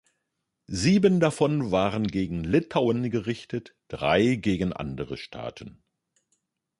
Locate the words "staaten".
5.15-5.83